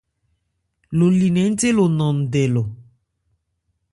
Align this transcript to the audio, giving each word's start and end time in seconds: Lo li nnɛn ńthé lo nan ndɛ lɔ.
Lo 0.97 1.05
li 1.17 1.27
nnɛn 1.31 1.49
ńthé 1.53 1.69
lo 1.77 1.85
nan 1.89 2.15
ndɛ 2.23 2.43
lɔ. 2.53 2.63